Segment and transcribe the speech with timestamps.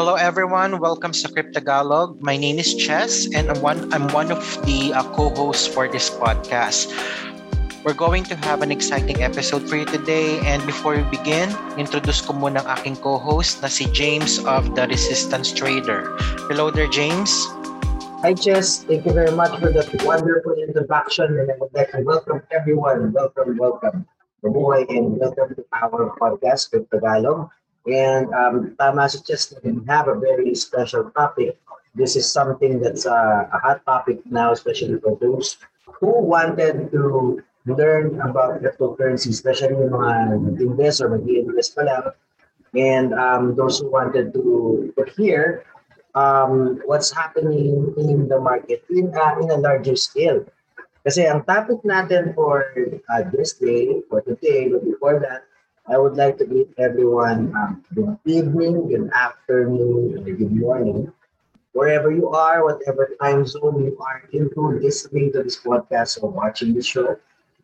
[0.00, 2.24] Hello everyone, welcome to Cryptagalog.
[2.24, 6.08] My name is Chess and I'm one I'm one of the uh, co-hosts for this
[6.08, 6.88] podcast.
[7.84, 12.24] We're going to have an exciting episode for you today and before we begin, introduce
[12.24, 16.16] ko muna ang aking co-host na si James of The Resistance Trader.
[16.48, 17.28] Hello there, James.
[18.24, 18.88] Hi, Chess.
[18.88, 23.12] Thank you very much for that wonderful introduction and I would like to welcome everyone.
[23.12, 24.08] Welcome, welcome.
[24.40, 27.52] Mabuhay and welcome to our podcast, Cryptagalog.
[27.86, 31.56] And um, tama Chess, we have a very special topic.
[31.94, 37.42] This is something that's uh, a hot topic now, especially for those who wanted to
[37.66, 42.04] learn about cryptocurrency, especially yung mga invest or mag-invest pa lang.
[42.76, 45.66] And um, those who wanted to, to hear
[46.14, 50.44] um, what's happening in the market in, uh, in a larger scale.
[51.02, 55.48] Kasi ang topic natin for uh, this day, for today, but before that,
[55.90, 61.12] I would like to greet everyone um, good evening, good afternoon, and good morning.
[61.72, 66.74] Wherever you are, whatever time zone you are into listening to this podcast or watching
[66.74, 67.16] the show.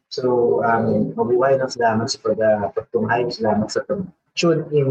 [0.09, 4.89] So, um, mabuhay na salamat sa pag- pagtunghay, salamat sa pag-tune in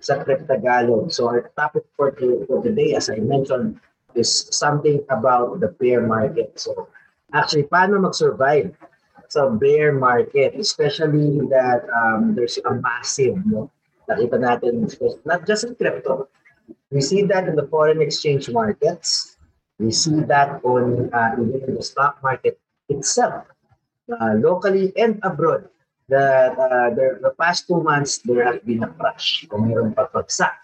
[0.00, 1.10] sa Cryptagalog.
[1.10, 2.14] So, our topic for,
[2.46, 3.78] for today, as I mentioned,
[4.14, 6.56] is something about the bear market.
[6.58, 6.88] So,
[7.34, 8.72] actually, paano mag-survive
[9.28, 13.70] sa bear market, especially that um, there's a massive, no?
[14.06, 14.86] Nakita natin,
[15.26, 16.30] not just in crypto.
[16.90, 19.36] We see that in the foreign exchange markets.
[19.78, 23.44] We see that on uh, even the stock market itself,
[24.08, 25.68] uh, locally and abroad.
[26.08, 30.54] That uh, the, the past two months, there has been a crash kung mayroong papagsak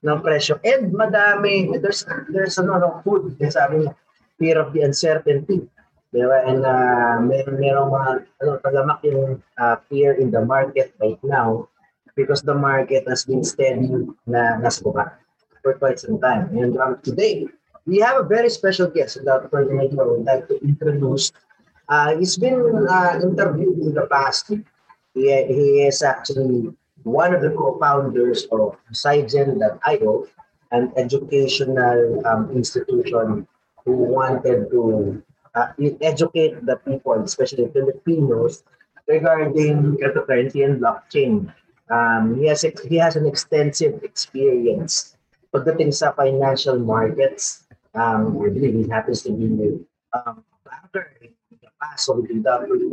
[0.00, 0.56] ng presyo.
[0.64, 3.92] And madami, there's, there's ano, no, food, sabi mo,
[4.40, 5.68] fear of the uncertainty
[6.08, 6.40] Diba?
[6.48, 8.10] And uh, meron merong mga
[8.40, 11.68] ano, talamak yung uh, fear in the market right now
[12.16, 13.92] because the market has been steady
[14.24, 15.20] na nasa baba
[15.60, 16.48] for quite some time.
[16.56, 17.44] And um, today,
[17.84, 21.32] we have a very special guest that further ado, I would like to introduce.
[21.88, 22.56] Uh, he's been
[22.88, 24.48] uh, interviewed in the past.
[24.48, 26.72] He, he is actually
[27.04, 30.26] one of the co-founders of Sigen.io,
[30.72, 33.46] an educational um, institution
[33.84, 35.22] who wanted to
[35.58, 38.62] uh, educate the people, especially Filipinos,
[39.10, 41.50] regarding cryptocurrency and blockchain.
[41.90, 45.16] Um, he has he has an extensive experience
[45.50, 47.64] pagdating sa financial markets.
[47.96, 49.80] Um, I believe he happens to be
[50.12, 52.84] um, banker in the past, so we will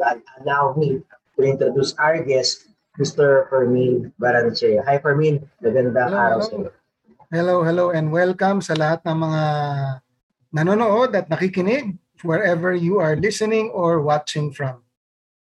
[0.42, 1.04] allow me
[1.36, 3.52] to introduce our guest, Mr.
[3.52, 4.80] Fermin Baranche.
[4.88, 6.72] Hi Fermin, magandang araw sa iyo.
[7.28, 9.44] Hello, hello, and welcome sa lahat ng mga
[10.56, 14.82] nanonood at nakikinig wherever you are listening or watching from.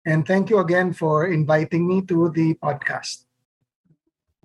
[0.06, 3.28] And thank you again for inviting me to the podcast.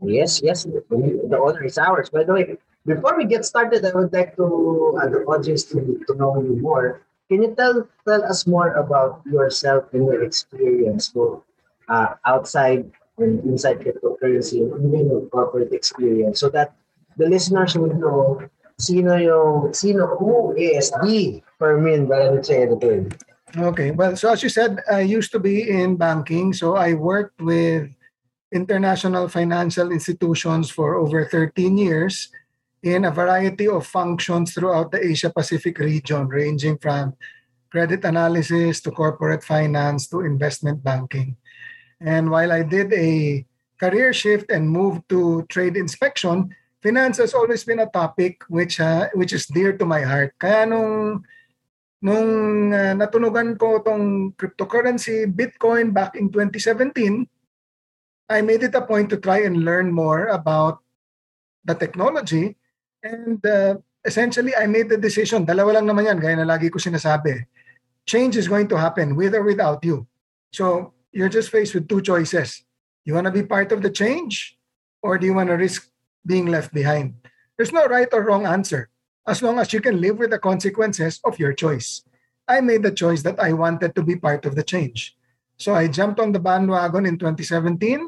[0.02, 2.10] Yes, yes, the honor is ours.
[2.10, 5.80] By the way, before we get started, I would like to uh, the audience to,
[5.80, 7.02] to know you more.
[7.30, 11.48] Can you tell tell us more about yourself and your experience, both
[11.88, 16.76] uh, outside and inside cryptocurrency, and even your corporate experience, so that
[17.16, 18.44] the listeners would know
[18.76, 22.76] sino yung sino who is the Fermin Valenzuela
[23.56, 27.40] Okay, well, so as you said, I used to be in banking, so I worked
[27.40, 27.88] with
[28.52, 32.28] international financial institutions for over 13 years
[32.84, 37.16] in a variety of functions throughout the Asia Pacific region, ranging from
[37.72, 41.38] credit analysis to corporate finance to investment banking.
[42.02, 43.46] And while I did a
[43.80, 46.52] career shift and moved to trade inspection,
[46.84, 50.36] finance has always been a topic which uh, which is dear to my heart.
[50.36, 51.24] Kaya nung
[52.04, 52.30] nung
[52.76, 57.24] uh, natunugan ko tong cryptocurrency, Bitcoin back in 2017,
[58.28, 60.84] I made it a point to try and learn more about
[61.64, 62.60] the technology
[63.04, 66.76] and uh, essentially I made the decision, dalawa lang naman yan, gaya na lagi ko
[66.76, 67.48] sinasabi,
[68.04, 70.04] change is going to happen with or without you.
[70.52, 72.68] So you're just faced with two choices.
[73.08, 74.60] You want to be part of the change
[75.00, 75.88] or do you want to risk
[76.28, 77.16] being left behind?
[77.56, 78.92] There's no right or wrong answer
[79.28, 82.04] as long as you can live with the consequences of your choice.
[82.48, 85.16] I made the choice that I wanted to be part of the change.
[85.58, 88.08] So I jumped on the bandwagon in 2017.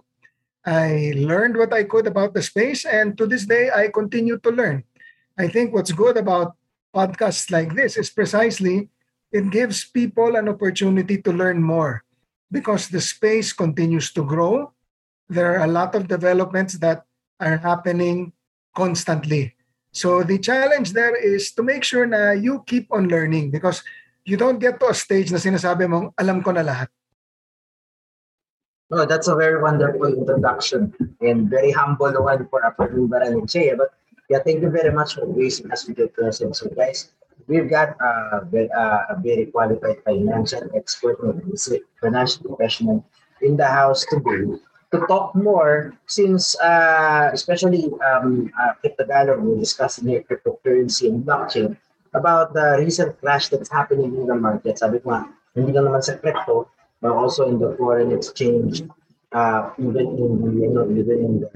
[0.66, 4.50] I learned what I could about the space, and to this day, I continue to
[4.50, 4.84] learn.
[5.38, 6.56] I think what's good about
[6.94, 8.90] podcasts like this is precisely
[9.32, 12.04] it gives people an opportunity to learn more
[12.52, 14.72] because the space continues to grow.
[15.28, 17.04] There are a lot of developments that
[17.40, 18.32] are happening
[18.76, 19.55] constantly.
[19.96, 23.80] So the challenge there is to make sure na you keep on learning because
[24.28, 26.92] you don't get to a stage na sinasabi mong alam ko na lahat.
[28.92, 30.92] Oh, that's a very wonderful introduction
[31.24, 32.70] and very humble one for a
[33.24, 33.74] and Shea.
[33.74, 33.96] But
[34.30, 36.60] Yeah, thank you very much for gracing us with your presence.
[36.60, 37.14] So guys,
[37.48, 41.22] we've got uh, a very qualified financial expert,
[42.02, 43.06] financial professional
[43.42, 44.58] in the house today
[44.96, 51.76] to talk more since uh, especially um, uh, Tagalog, we're discussing here cryptocurrency and blockchain
[52.14, 54.80] about the recent crash that's happening in the market.
[54.80, 56.72] Sabi ko nga, hindi lang naman sa crypto,
[57.04, 58.88] but also in the foreign exchange,
[59.36, 61.52] uh, even in the, you know, even in the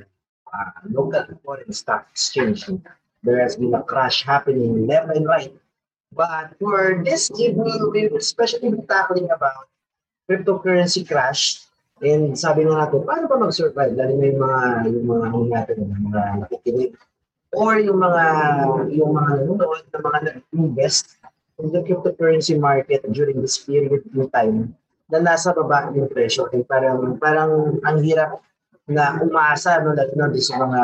[0.51, 2.68] uh, local foreign stock exchange.
[3.24, 5.51] There has been a crash happening left and right.
[6.15, 9.68] But for this evening, we will especially be tackling about
[10.27, 11.69] cryptocurrency crash
[12.00, 13.92] And sabi nga natin, paano ba mag-survive?
[13.96, 16.92] Lalo na yung mga, yung mga, ano natin, yung mga nakikinig.
[17.51, 18.24] Or yung mga,
[18.94, 21.19] yung mga nanonood na mga nag-invest
[21.60, 24.72] in the cryptocurrency market during this period in time
[25.12, 26.48] na nasa baba yung presyo.
[26.56, 28.40] And parang, parang ang hirap
[28.88, 30.81] na umasa, no, lalo na sa mga,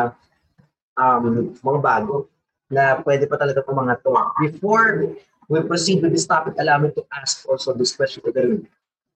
[0.99, 2.27] um, mga bago
[2.67, 4.11] na pwede pa talaga po to.
[4.41, 5.15] Before
[5.47, 8.65] we proceed with this topic, allow me to ask also this question to the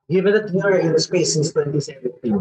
[0.10, 2.34] given that you are in the space since 2017,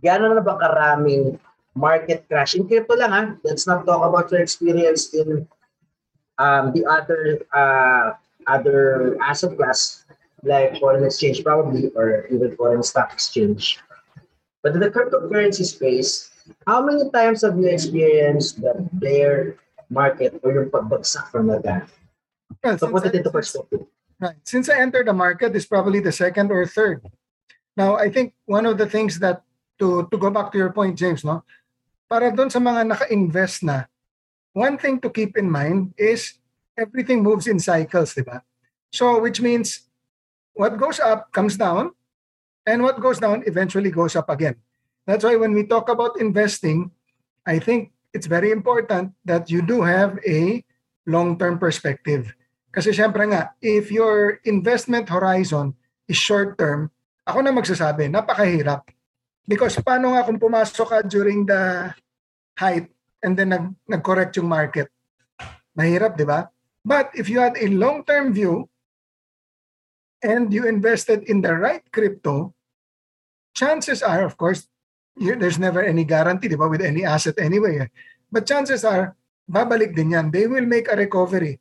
[0.00, 1.36] gano'n na ba karaming
[1.74, 2.54] market crash?
[2.54, 5.46] In crypto lang ha, let's not talk about your experience in
[6.38, 8.14] um, the other uh,
[8.46, 10.06] other asset class
[10.42, 13.78] like foreign exchange probably or even foreign stock exchange.
[14.62, 16.30] But in the cryptocurrency space,
[16.66, 19.56] how many times have you experienced the bear
[19.88, 21.88] market or yung pagbagsak from that?
[22.64, 23.84] Well, so put it into perspective.
[24.20, 24.36] Right.
[24.44, 27.00] Since I entered the market, is probably the second or third.
[27.72, 29.40] Now, I think one of the things that
[29.80, 31.40] to to go back to your point, James, no,
[32.04, 33.88] para sa mga naka-invest na,
[34.52, 36.36] one thing to keep in mind is
[36.76, 38.44] everything moves in cycles, di ba?
[38.92, 39.88] So, which means
[40.52, 41.96] what goes up comes down,
[42.68, 44.60] and what goes down eventually goes up again.
[45.08, 46.92] That's why when we talk about investing,
[47.48, 50.60] I think it's very important that you do have a
[51.08, 52.36] long-term perspective.
[52.70, 55.74] Kasi syempre nga, if your investment horizon
[56.06, 56.90] is short term,
[57.26, 58.86] ako na magsasabi, napakahirap.
[59.46, 61.90] Because paano nga kung pumasok ka during the
[62.54, 62.86] height
[63.26, 64.86] and then nag, nag-correct yung market?
[65.74, 66.46] Mahirap, di ba?
[66.86, 68.70] But if you had a long-term view
[70.22, 72.54] and you invested in the right crypto,
[73.58, 74.70] chances are, of course,
[75.18, 77.90] you, there's never any guarantee, di ba, with any asset anyway.
[78.30, 79.18] But chances are,
[79.50, 80.30] babalik din yan.
[80.30, 81.58] They will make a recovery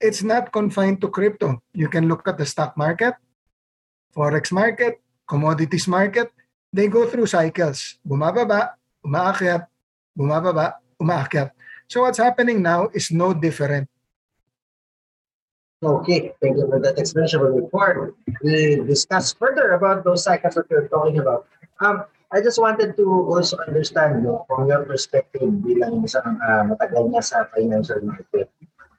[0.00, 1.62] it's not confined to crypto.
[1.76, 3.14] You can look at the stock market,
[4.16, 6.32] forex market, commodities market.
[6.72, 8.00] They go through cycles.
[8.02, 8.74] Bumababa,
[9.04, 9.68] umaakyat,
[10.16, 11.52] bumababa, umaakyat.
[11.86, 13.88] So what's happening now is no different.
[15.80, 17.40] Okay, thank you for that explanation.
[17.40, 18.14] Before
[18.44, 21.48] we discuss further about those cycles that you're talking about,
[21.80, 27.10] um, I just wanted to also understand no, from your perspective bilang isang uh, matagal
[27.10, 28.52] na sa financial market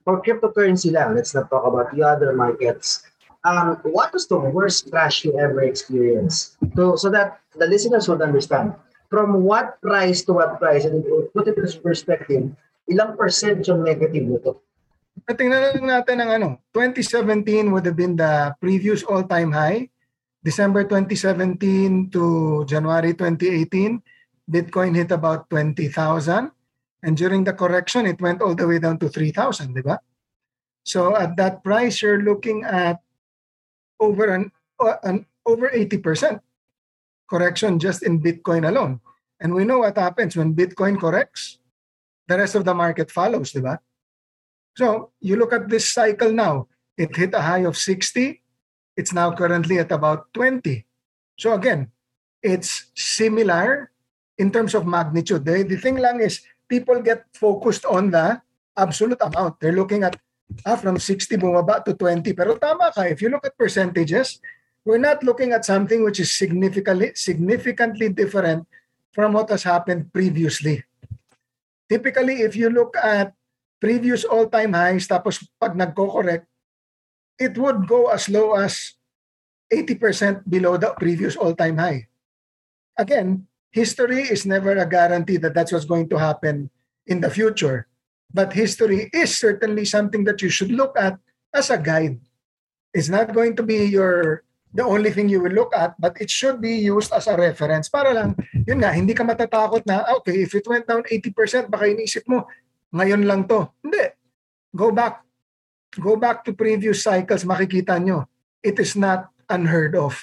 [0.03, 3.03] for cryptocurrency lang, let's not talk about the other markets.
[3.43, 6.57] Um, what was the worst crash you ever experienced?
[6.75, 8.73] So, so that the listeners would understand.
[9.09, 11.03] From what price to what price, and
[11.33, 12.47] put it in perspective,
[12.87, 14.63] ilang percent yung negative nito?
[15.27, 19.91] Tingnan lang natin ang ano, 2017 would have been the previous all-time high.
[20.41, 24.01] December 2017 to January 2018,
[24.49, 26.49] Bitcoin hit about 20,000.
[27.03, 29.97] And during the correction, it went all the way down to 3,000, di?
[30.83, 33.01] So at that price, you're looking at
[33.99, 36.41] over an, uh, an over 80%
[37.29, 38.99] correction just in Bitcoin alone.
[39.39, 41.57] And we know what happens when Bitcoin corrects,
[42.27, 43.79] the rest of the market follows, di ba?
[44.77, 46.67] So you look at this cycle now,
[46.97, 48.41] it hit a high of 60.
[48.95, 50.85] It's now currently at about 20.
[51.37, 51.89] So again,
[52.41, 53.91] it's similar
[54.37, 55.45] in terms of magnitude.
[55.45, 58.39] The, the thing lang is people get focused on the
[58.79, 59.59] absolute amount.
[59.59, 60.15] They're looking at
[60.63, 62.31] ah, from 60 bumaba to 20.
[62.31, 64.39] Pero tama ka, if you look at percentages,
[64.87, 68.63] we're not looking at something which is significantly significantly different
[69.11, 70.79] from what has happened previously.
[71.91, 73.35] Typically, if you look at
[73.83, 76.47] previous all-time highs, tapos pag nagko-correct,
[77.35, 78.95] it would go as low as
[79.67, 82.07] 80% below the previous all-time high.
[82.95, 86.69] Again, history is never a guarantee that that's what's going to happen
[87.07, 87.87] in the future.
[88.31, 91.19] But history is certainly something that you should look at
[91.51, 92.19] as a guide.
[92.93, 96.31] It's not going to be your the only thing you will look at, but it
[96.31, 97.91] should be used as a reference.
[97.91, 101.67] Para lang, yun nga, hindi ka matatakot na, ah, okay, if it went down 80%,
[101.67, 102.47] baka inisip mo,
[102.95, 103.67] ngayon lang to.
[103.83, 104.15] Hindi.
[104.71, 105.27] Go back.
[105.99, 108.23] Go back to previous cycles, makikita nyo.
[108.63, 110.15] It is not unheard of.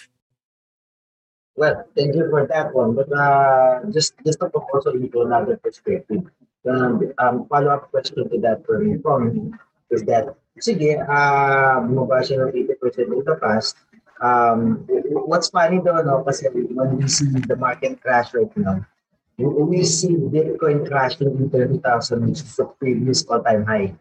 [1.59, 2.95] Well, thank you for that one.
[2.95, 6.23] But uh, just just to put also into another perspective,
[6.71, 9.59] um, um, follow-up question to that from, from
[9.91, 13.75] is that, sige, uh, bumaba siya ng 80% in the past.
[14.23, 14.87] Um,
[15.27, 18.87] what's funny though, no, kasi when we see the market crash right now,
[19.39, 23.95] we see Bitcoin crashing in 30,000, which is the previous all-time high.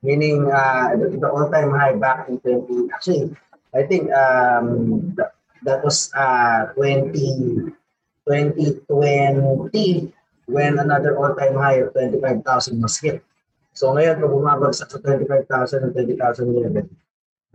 [0.00, 3.36] Meaning, uh, the, the all-time high back in 20, actually,
[3.72, 5.31] I think um, that,
[5.64, 7.72] that was uh, 20,
[8.28, 10.12] 2020
[10.46, 13.22] when another all-time high of 25,000 was hit.
[13.72, 15.48] So ngayon, kung bumabagsak sa 25,000
[15.88, 16.86] and 20,000 level,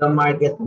[0.01, 0.57] the market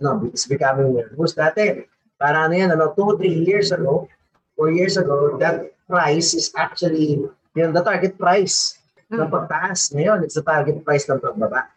[0.00, 1.36] ano, is becoming nervous.
[1.36, 1.84] Dati,
[2.16, 4.08] para ano yan, ano, two, three years ago,
[4.56, 7.20] four years ago, that price is actually
[7.54, 8.80] know, the target price
[9.12, 9.20] hmm.
[9.20, 9.92] ng pagtaas.
[9.92, 11.68] Ngayon, it's the target price ng pagbaba.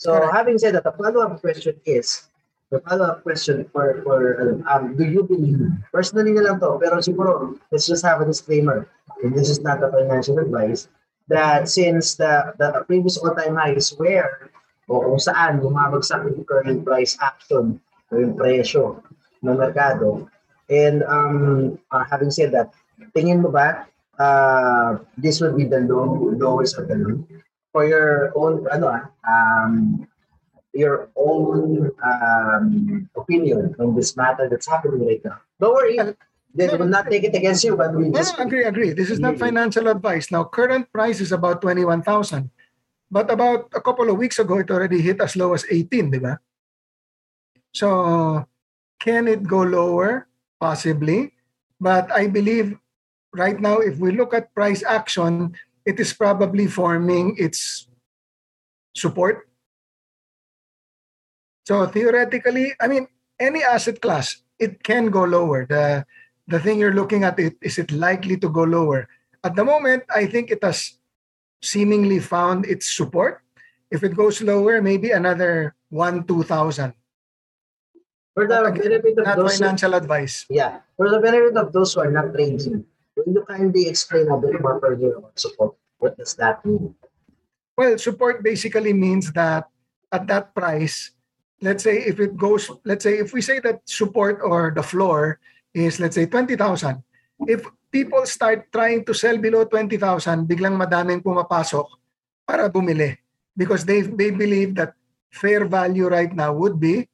[0.00, 2.29] So having said that, the follow-up question is,
[2.70, 5.58] the follow-up question for, for um, do you believe,
[5.92, 8.86] personally na lang to, pero siguro, let's just have a disclaimer,
[9.22, 10.86] and this is not a financial advice,
[11.26, 14.50] that since the, the previous all-time high is where
[14.90, 17.78] o kung saan bumabagsak yung current price action
[18.10, 19.02] o yung presyo
[19.42, 20.26] ng merkado,
[20.70, 22.70] and um, uh, having said that,
[23.14, 23.86] tingin mo ba
[24.18, 27.18] uh, this would be the low, lowest of the low?
[27.70, 30.06] For your own, ano ah, um,
[30.72, 35.40] your own um, opinion on this matter that's happening right now.
[35.58, 35.98] Don't worry,
[36.54, 38.38] they will not take it against you, but we just...
[38.38, 38.92] agree, agree.
[38.92, 40.30] This is not financial advice.
[40.30, 42.50] Now, current price is about 21,000.
[43.10, 46.18] But about a couple of weeks ago, it already hit as low as 18, di
[46.18, 46.38] ba?
[47.74, 48.46] So,
[49.00, 50.26] can it go lower?
[50.60, 51.34] Possibly.
[51.80, 52.78] But I believe
[53.34, 55.54] right now, if we look at price action,
[55.86, 57.88] it is probably forming its
[58.94, 59.49] support
[61.70, 63.06] so theoretically, I mean,
[63.38, 65.70] any asset class, it can go lower.
[65.70, 66.02] The
[66.50, 69.06] the thing you're looking at it is it likely to go lower.
[69.46, 70.98] At the moment, I think it has
[71.62, 73.46] seemingly found its support.
[73.86, 76.98] If it goes lower, maybe another one two thousand.
[78.34, 80.50] For the Again, benefit of those financial who, advice.
[80.50, 82.82] Yeah, for the benefit of those who are not trading,
[83.14, 85.78] will you kindly explain a bit more further about support?
[86.02, 86.98] What does that mean?
[87.78, 89.70] Well, support basically means that
[90.10, 91.14] at that price,
[91.60, 95.38] let's say if it goes, let's say if we say that support or the floor
[95.74, 97.02] is let's say 20,000,
[97.46, 101.86] if people start trying to sell below 20,000, biglang madaming pumapasok
[102.48, 103.16] para bumili
[103.56, 104.96] because they they believe that
[105.30, 107.06] fair value right now would be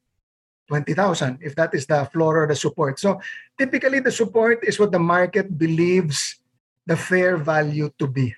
[0.69, 2.99] 20,000 if that is the floor or the support.
[2.99, 3.21] So
[3.59, 6.41] typically the support is what the market believes
[6.87, 8.35] the fair value to be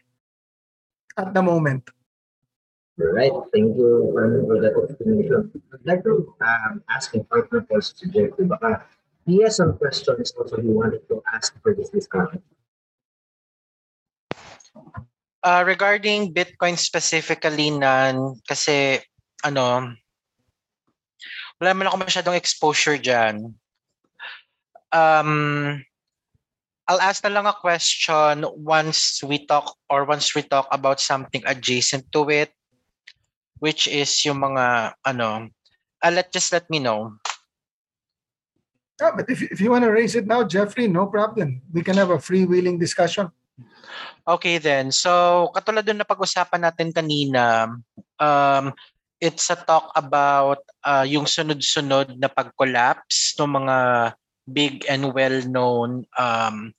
[1.17, 1.89] at the moment.
[2.99, 3.31] Right.
[3.55, 5.55] Thank you for that explanation.
[5.71, 8.51] I'd like to um, ask a partner to Jeffrey.
[8.51, 8.83] Baka
[9.23, 12.43] he has some questions also he wanted to ask for this discussion.
[15.47, 18.99] Uh, regarding Bitcoin specifically nan kasi
[19.47, 19.95] ano
[21.63, 23.55] wala man ako masyadong exposure diyan.
[24.91, 25.31] Um
[26.91, 31.47] I'll ask na lang a question once we talk or once we talk about something
[31.47, 32.51] adjacent to it
[33.59, 35.51] which is yung mga ano
[36.03, 37.15] uh, let just let me know.
[38.99, 41.63] Yeah, but if, if you want to raise it now Jeffrey no problem.
[41.71, 43.31] We can have a freewheeling discussion.
[44.27, 44.91] Okay then.
[44.91, 47.71] So katulad dun na pag-usapan natin kanina
[48.19, 48.75] um
[49.19, 53.77] it's a talk about uh, yung sunod-sunod na pag-collapse ng mga
[54.47, 56.73] big and well-known um,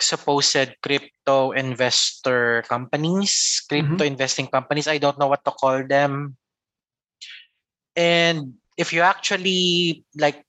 [0.00, 4.12] supposed crypto investor companies, crypto mm-hmm.
[4.12, 4.88] investing companies.
[4.88, 6.36] I don't know what to call them.
[7.94, 10.42] And if you actually like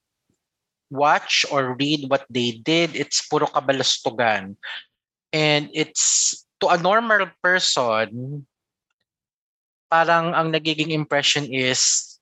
[0.89, 4.57] watch or read what they did, it's puro kabalastugan.
[5.33, 8.45] And it's to a normal person,
[9.91, 12.15] parang ang nagiging impression is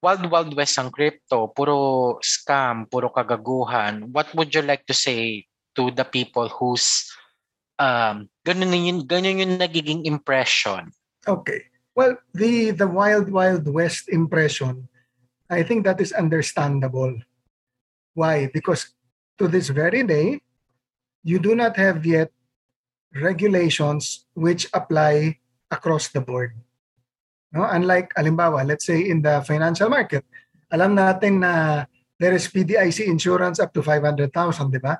[0.00, 4.08] wild wild west ang crypto, puro scam, puro kagaguhan.
[4.12, 5.44] What would you like to say
[5.76, 7.12] to the people who's
[7.78, 10.90] um ganun yun ganun yung nagiging impression.
[11.28, 11.68] Okay.
[11.96, 14.88] Well the the wild wild west impression
[15.48, 17.14] i think that is understandable.
[18.16, 18.48] Why?
[18.52, 18.90] Because
[19.38, 20.40] to this very day
[21.22, 22.32] you do not have yet
[23.14, 25.38] regulations which apply
[25.70, 26.56] across the board.
[27.52, 27.64] No?
[27.64, 30.24] Unlike alimbawa let's say in the financial market
[30.72, 31.84] alam natin na
[32.18, 34.32] there is PDIC insurance up to 500,000
[34.72, 34.98] di ba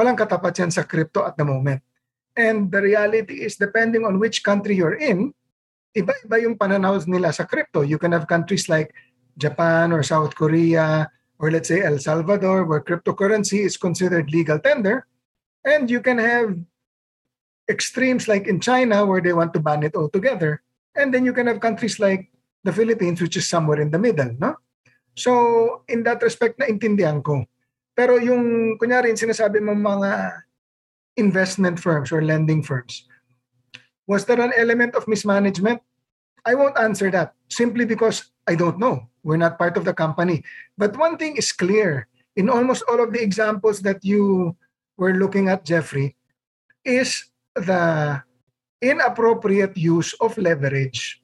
[0.00, 1.84] Walang katapat yan sa crypto at the moment.
[2.32, 5.36] And the reality is, depending on which country you're in,
[5.92, 7.84] iba-iba yung pananaw nila sa crypto.
[7.84, 8.96] You can have countries like
[9.36, 11.04] Japan or South Korea
[11.36, 15.04] or let's say El Salvador where cryptocurrency is considered legal tender.
[15.68, 16.56] And you can have
[17.68, 20.64] extremes like in China where they want to ban it altogether.
[20.96, 22.32] And then you can have countries like
[22.64, 24.56] the Philippines which is somewhere in the middle, no?
[25.14, 27.44] So, in that respect, na intindihan ko.
[28.00, 30.40] Pero yung, kunyari, sinasabi mo mga
[31.20, 33.04] investment firms or lending firms,
[34.08, 35.84] was there an element of mismanagement?
[36.48, 39.04] I won't answer that simply because I don't know.
[39.20, 40.40] We're not part of the company.
[40.80, 42.08] But one thing is clear
[42.40, 44.56] in almost all of the examples that you
[44.96, 46.16] were looking at, Jeffrey,
[46.88, 48.24] is the
[48.80, 51.20] inappropriate use of leverage.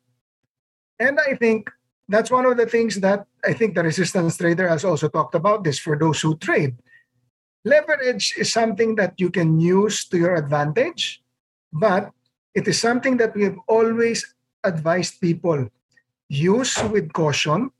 [1.00, 1.72] And I think
[2.04, 5.62] that's one of the things that I think the resistance trader has also talked about
[5.62, 6.74] this for those who trade.
[7.64, 11.22] Leverage is something that you can use to your advantage,
[11.72, 12.10] but
[12.54, 14.34] it is something that we have always
[14.64, 15.68] advised people
[16.28, 17.70] use with caution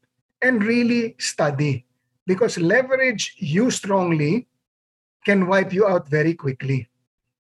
[0.42, 1.84] and really study
[2.26, 4.46] because leverage used strongly
[5.24, 6.88] can wipe you out very quickly.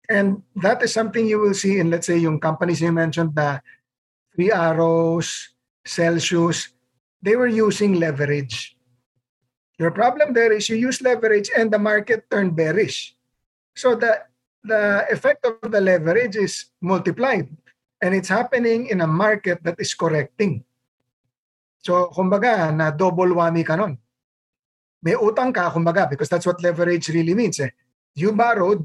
[0.08, 3.62] And that is something you will see in, let's say, yung companies you mentioned, the
[4.34, 5.54] Three Arrows,
[5.84, 6.73] Celsius,
[7.24, 8.76] they were using leverage.
[9.80, 13.16] Your problem there is you use leverage and the market turned bearish.
[13.74, 14.20] So the,
[14.62, 17.48] the effect of the leverage is multiplied.
[18.02, 20.64] And it's happening in a market that is correcting.
[21.80, 23.96] So, kumbaga, na double whammy ka nun.
[25.02, 27.60] May utang ka, kumbaga, because that's what leverage really means.
[27.60, 27.72] Eh.
[28.14, 28.84] You borrowed,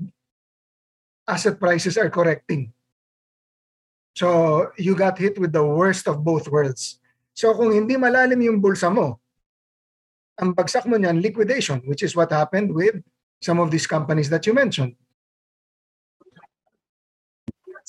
[1.28, 2.72] asset prices are correcting.
[4.16, 7.00] So, you got hit with the worst of both worlds.
[7.34, 9.20] So, kung hindi malalim yung bulsa mo,
[10.40, 13.00] ang bagsak mo niyan, liquidation, which is what happened with
[13.44, 14.96] some of these companies that you mentioned.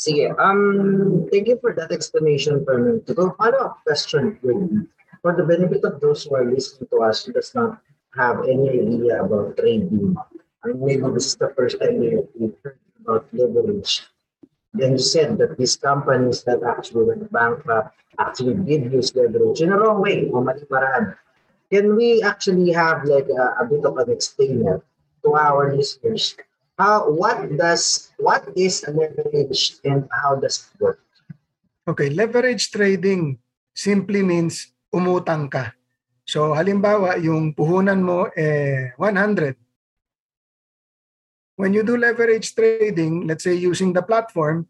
[0.00, 3.04] Sige, um, thank you for that explanation, Fernando.
[3.04, 4.88] To go follow-up question with
[5.20, 7.84] for the benefit of those who are listening to us who does not
[8.16, 10.16] have any idea about trading,
[10.64, 12.24] and maybe this is the first time you
[12.64, 14.08] heard about leverage.
[14.72, 19.72] Then you said that these companies that actually went bankrupt actually did use leverage in
[19.72, 21.16] a wrong way, o mali paraan.
[21.72, 24.84] Can we actually have like a, a bit of an explainer
[25.24, 26.36] to our listeners?
[26.76, 31.00] How what does what is a leverage and how does it work?
[31.88, 33.40] Okay, leverage trading
[33.72, 35.72] simply means umutang ka.
[36.28, 39.56] So halimbawa, yung puhunan mo eh 100.
[41.60, 44.64] When you do leverage trading, let's say using the platform,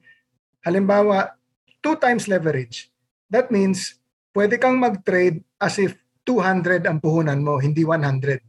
[0.67, 1.39] halimbawa,
[1.79, 2.91] two times leverage.
[3.31, 3.97] That means
[4.35, 5.95] pwede kang mag-trade as if
[6.27, 8.43] 200 ang puhunan mo, hindi 100.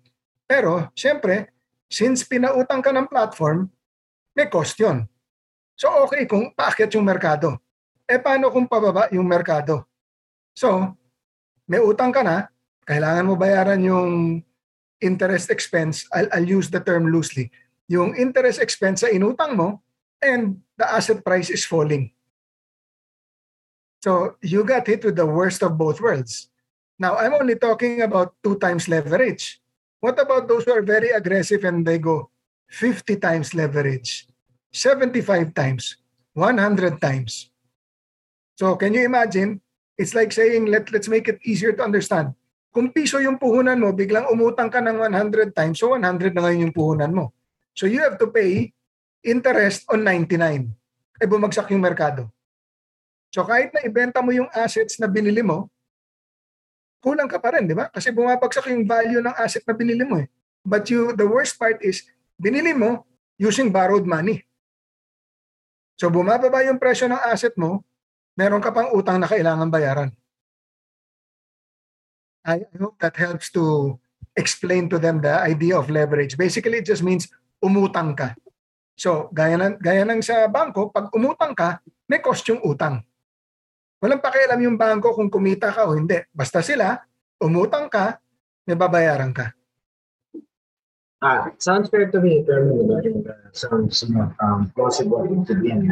[0.50, 1.54] Pero, syempre,
[1.88, 3.70] since pinautang ka ng platform,
[4.36, 5.06] may cost yun.
[5.78, 7.58] So okay kung paakyat yung merkado.
[8.06, 9.88] Eh paano kung pababa yung merkado?
[10.52, 10.94] So,
[11.66, 12.52] may utang ka na,
[12.84, 14.44] kailangan mo bayaran yung
[15.00, 16.06] interest expense.
[16.12, 17.50] I'll, I'll use the term loosely.
[17.88, 19.80] Yung interest expense sa inutang mo
[20.22, 22.12] and the asset price is falling.
[24.02, 26.50] So you got hit with the worst of both worlds.
[26.98, 29.62] Now, I'm only talking about two times leverage.
[30.02, 32.30] What about those who are very aggressive and they go
[32.74, 34.26] 50 times leverage,
[34.74, 35.98] 75 times,
[36.34, 37.50] 100 times?
[38.58, 39.62] So can you imagine?
[39.98, 42.34] It's like saying, let, let's make it easier to understand.
[42.74, 46.70] Kung piso yung puhunan mo, biglang umutang ka ng 100 times, so 100 na ngayon
[46.70, 47.34] yung puhunan mo.
[47.78, 48.74] So you have to pay
[49.22, 50.74] interest on 99.
[51.22, 52.30] Eh bumagsak yung merkado.
[53.32, 55.72] So kahit na ibenta mo yung assets na binili mo,
[57.00, 57.88] kulang ka pa rin, di ba?
[57.88, 60.28] Kasi bumabagsak yung value ng asset na binili mo eh.
[60.62, 62.06] But you, the worst part is,
[62.38, 63.08] binili mo
[63.40, 64.44] using borrowed money.
[65.98, 67.82] So bumababa yung presyo ng asset mo,
[68.36, 70.12] meron ka pang utang na kailangan bayaran.
[72.42, 73.96] I hope that helps to
[74.34, 76.36] explain to them the idea of leverage.
[76.36, 77.30] Basically, it just means
[77.62, 78.34] umutang ka.
[78.98, 83.06] So, gaya ng, gaya ng sa bangko, pag umutang ka, may cost yung utang.
[84.02, 86.18] Walang pakialam yung bangko kung kumita ka o hindi.
[86.34, 86.98] Basta sila,
[87.38, 88.18] umutang ka,
[88.66, 89.54] may babayaran ka.
[91.22, 92.98] Ah, sounds fair to me, pero uh,
[93.54, 94.02] sounds
[94.42, 95.86] um, plausible to be um,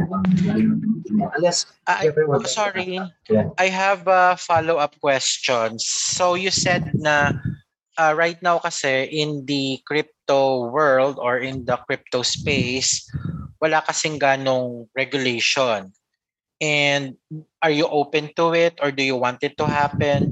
[1.37, 2.97] unless I, everyone I'm sorry.
[3.29, 3.53] Yeah.
[3.61, 5.85] I have uh, follow-up questions.
[5.85, 7.37] So you said na
[7.93, 13.05] uh, right now kasi in the crypto world or in the crypto space,
[13.61, 15.93] wala kasing ganong regulation.
[16.57, 17.21] And
[17.61, 20.31] are you open to it or do you want it to happen?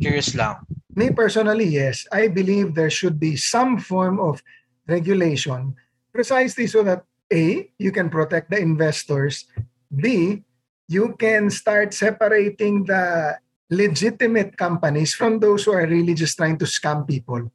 [0.00, 0.56] Curious lang.
[0.94, 2.06] Me personally, yes.
[2.12, 4.42] I believe there should be some form of
[4.88, 5.74] regulation
[6.12, 9.46] precisely so that A, you can protect the investors.
[9.94, 10.42] B,
[10.88, 13.38] you can start separating the
[13.70, 17.52] legitimate companies from those who are really just trying to scam people.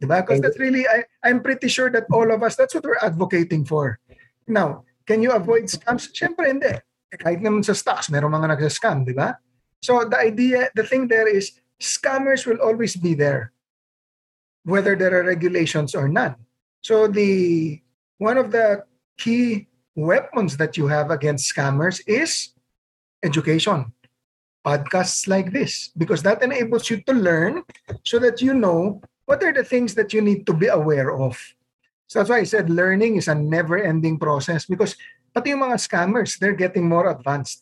[0.00, 0.20] Diba?
[0.20, 3.64] Because that's really, I, I'm pretty sure that all of us, that's what we're advocating
[3.64, 3.98] for.
[4.48, 6.10] Now, Can you avoid scams?
[6.10, 6.82] Siyempre hindi.
[7.14, 9.38] Kahit naman sa stocks, meron mga nagsascam, di ba?
[9.78, 13.52] So the idea, the thing there is, scammers will always be there,
[14.64, 16.34] whether there are regulations or not.
[16.82, 17.78] So the
[18.18, 18.82] one of the
[19.16, 22.52] key weapons that you have against scammers is
[23.22, 23.92] education.
[24.66, 27.62] Podcasts like this, because that enables you to learn
[28.02, 31.38] so that you know what are the things that you need to be aware of.
[32.08, 34.96] So that's why I said learning is a never-ending process because
[35.36, 37.60] pati yung mga scammers, they're getting more advanced.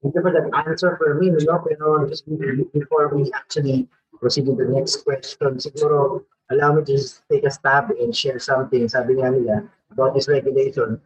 [0.00, 1.60] You that answer for me, no?
[1.60, 2.24] Pero just
[2.72, 3.84] before we actually
[4.16, 8.40] proceed to the next question, siguro allow me to just take a stab and share
[8.40, 10.96] something, sabi nga nila, about this regulation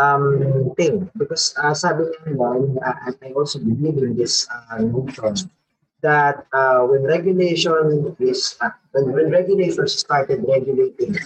[0.00, 1.12] um, thing.
[1.12, 2.56] Because uh, sabi nga nila,
[3.04, 5.52] and I also believe in this uh, notion,
[6.00, 11.20] that uh, when regulation is, uh, when, when regulators started regulating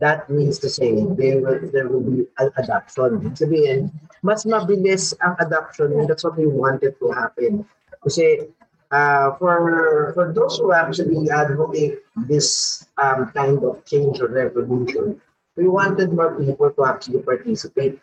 [0.00, 3.18] that means to say there will, there will be an adoption.
[3.34, 3.90] Sabihin,
[4.22, 7.66] mas mabilis ang adoption and that's what we wanted to happen.
[8.02, 8.46] Kasi
[8.90, 15.20] uh, for for those who actually advocate this um, kind of change or revolution,
[15.56, 17.98] we wanted more people to actually participate.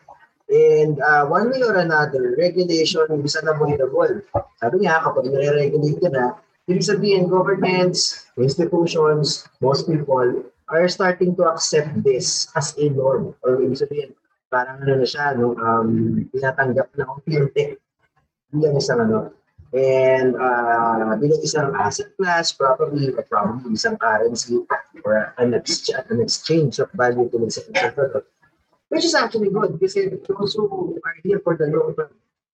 [0.45, 4.21] And uh, one way or another, regulation is unavoidable.
[4.61, 6.37] Sabi niya, kapag nire-regulate ka na,
[6.69, 13.35] ibig sabihin, governments, institutions, most people, are starting to accept this as a norm.
[13.45, 14.17] Or ibig sabihin,
[14.49, 17.77] parang ano na siya, no, um, tinatanggap na unti-unti
[18.49, 19.33] bilang isang ano.
[19.75, 24.63] And uh, bilang isang asset class, probably, or probably isang currency
[25.03, 28.23] or an, ex- an exchange of value to the sector.
[28.89, 32.13] Which is actually good kasi those who are here for the long term,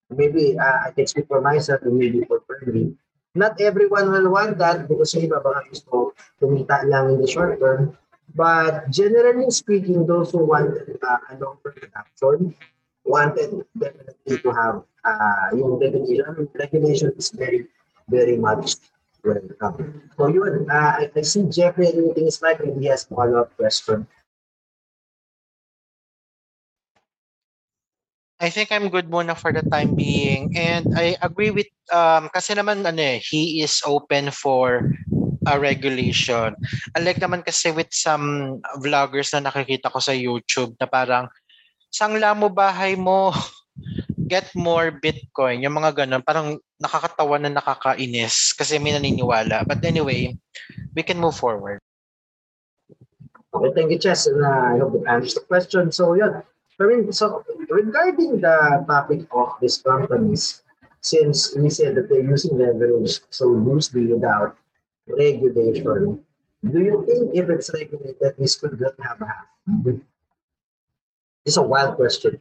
[0.09, 2.95] maybe uh, I can speak for myself and maybe for Perry,
[3.35, 7.59] not everyone will want that because yung iba baka gusto kumita lang in the short
[7.59, 7.95] term.
[8.31, 12.55] But generally speaking, those who wanted uh, a long-term production
[13.03, 16.47] wanted definitely to have uh, yung regulation.
[16.55, 17.67] Regulation is very,
[18.07, 18.79] very much
[19.23, 20.07] welcome.
[20.15, 24.07] So yun, uh, I, I see Jeffrey anything is like he has follow-up question.
[28.41, 30.57] I think I'm good muna for the time being.
[30.57, 34.89] And I agree with, um, kasi naman ano eh, he is open for
[35.45, 36.57] a regulation.
[36.97, 41.29] Unlike naman kasi with some vloggers na nakikita ko sa YouTube na parang,
[41.93, 43.29] sangla mo bahay mo,
[44.31, 45.61] get more Bitcoin.
[45.61, 49.69] Yung mga ganun, parang nakakatawa na nakakainis kasi may naniniwala.
[49.69, 50.33] But anyway,
[50.97, 51.77] we can move forward.
[53.53, 54.25] Okay, thank you, Chess.
[54.25, 55.91] And uh, I hope that answers the question.
[55.91, 56.41] So, yun.
[56.81, 60.63] I mean, so regarding the topic of these companies,
[61.01, 64.57] since we said that they're using leverage so loosely without
[65.05, 66.25] regulation,
[66.65, 70.01] do you think if it's regulated, this could not have happened?
[71.45, 72.39] It's a wild question.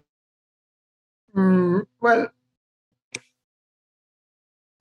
[1.37, 2.29] Mm, well,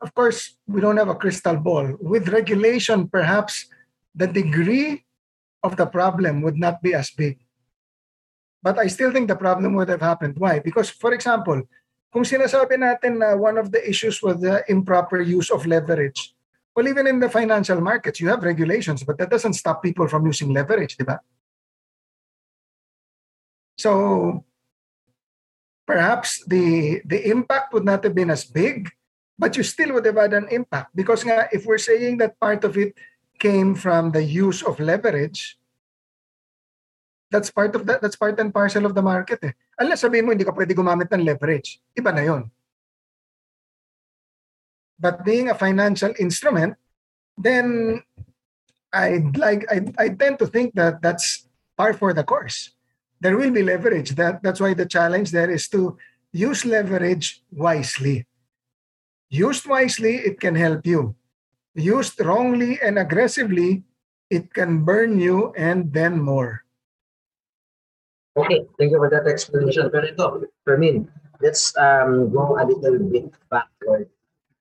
[0.01, 1.95] of course, we don't have a crystal ball.
[1.99, 3.67] With regulation, perhaps
[4.15, 5.05] the degree
[5.63, 7.39] of the problem would not be as big.
[8.61, 10.35] But I still think the problem would have happened.
[10.37, 10.59] Why?
[10.59, 11.63] Because, for example,
[12.11, 16.35] kung sinasabi natin na one of the issues was the improper use of leverage,
[16.75, 20.25] well, even in the financial markets, you have regulations, but that doesn't stop people from
[20.25, 21.19] using leverage, di ba?
[23.77, 24.45] So,
[25.87, 28.89] perhaps the, the impact would not have been as big,
[29.37, 30.95] but you still would have had an impact.
[30.95, 32.95] Because nga, if we're saying that part of it
[33.39, 35.58] came from the use of leverage,
[37.31, 39.53] that's part of that that's part and parcel of the market eh.
[39.77, 42.49] Unless sabihin mo hindi ka pwede gumamit ng leverage, iba na 'yon.
[44.99, 46.75] But being a financial instrument,
[47.37, 48.01] then
[48.91, 52.75] I like I, I tend to think that that's par for the course.
[53.21, 54.17] There will be leverage.
[54.17, 55.95] That that's why the challenge there is to
[56.33, 58.25] use leverage wisely.
[59.29, 61.15] Used wisely, it can help you.
[61.77, 63.85] Used wrongly and aggressively,
[64.29, 66.65] it can burn you and then more.
[68.45, 69.89] Okay, thank you for that explanation.
[69.91, 70.27] Pero ito,
[70.63, 71.07] Fermin,
[71.43, 74.07] let's um, go a little bit backward.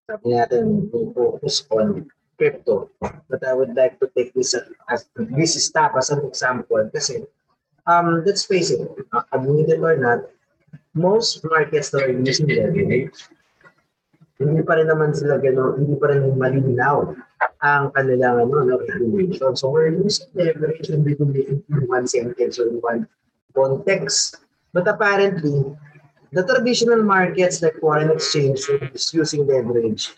[0.09, 2.89] Sabi natin, we focus on crypto.
[3.29, 4.57] But I would like to take this
[4.89, 7.27] as this step as an example kasi
[7.85, 8.81] um, let's face it,
[9.13, 10.29] uh, admit it or not,
[10.95, 13.29] most markets that are using leverage,
[14.39, 17.11] hindi pa rin naman sila gano'n, hindi pa rin malinaw
[17.59, 19.57] ang kanilang ano, no, regulation.
[19.59, 23.03] So we're using leverage and regulating in one sentence or in one
[23.59, 24.39] context.
[24.73, 25.75] But apparently,
[26.31, 28.63] the traditional markets like foreign exchange
[28.95, 30.15] is using leverage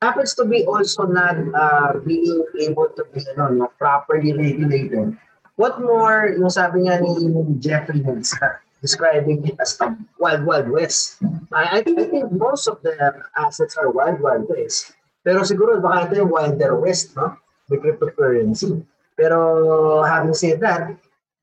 [0.00, 5.18] happens to be also not uh, being able to be you know, properly regulated
[5.58, 7.18] what more, yung sabi nga ni
[7.58, 8.30] Jeffrey Hintz,
[8.84, 9.90] describing it as a
[10.22, 11.18] wild, wild west.
[11.50, 12.94] I, I think most of the
[13.34, 14.94] assets are wild, wild west.
[15.26, 17.34] Pero siguro baka ito yung wilder west, no?
[17.66, 18.86] The cryptocurrency.
[19.18, 20.94] Pero having said that,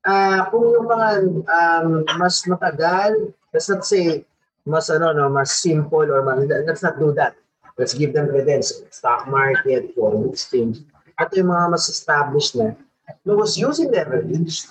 [0.06, 1.10] uh, kung yung mga
[1.50, 1.88] um,
[2.22, 4.24] mas matagal, let's not say
[4.66, 7.38] mas ano no, mas simple or mas, let's not do that.
[7.78, 8.72] Let's give them credence.
[8.90, 10.82] Stock market, foreign exchange.
[11.20, 12.74] At yung mga mas established na,
[13.24, 14.66] who was using leverage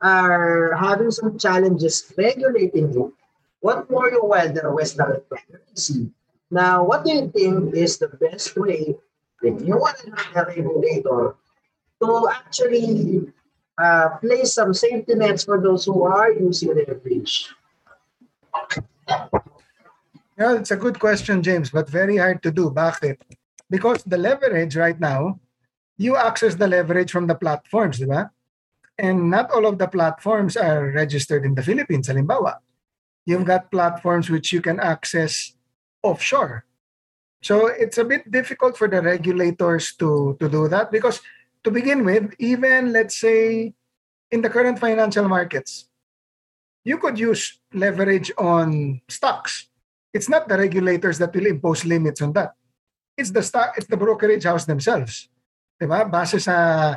[0.00, 3.12] are having some challenges regulating you.
[3.60, 5.20] What more you wilder west na
[5.76, 6.08] see?
[6.48, 8.96] Now, what do you think is the best way
[9.44, 11.36] if you want to have a regulator
[12.00, 13.28] to actually
[13.80, 17.48] uh, place some safety nets for those who are using their leverage?
[20.38, 22.70] Yeah, it's a good question, James, but very hard to do.
[22.70, 23.20] Bakit?
[23.68, 25.40] Because the leverage right now,
[25.96, 28.30] you access the leverage from the platforms, di ba?
[28.98, 32.56] And not all of the platforms are registered in the Philippines, halimbawa.
[33.24, 35.56] You've got platforms which you can access
[36.02, 36.64] offshore.
[37.42, 41.20] So it's a bit difficult for the regulators to, to do that because
[41.64, 43.74] to begin with, even let's say
[44.30, 45.88] in the current financial markets,
[46.84, 49.68] you could use leverage on stocks.
[50.12, 52.54] It's not the regulators that will impose limits on that.
[53.16, 55.28] It's the stock, it's the brokerage house themselves.
[55.80, 56.08] Diba?
[56.08, 56.96] Base sa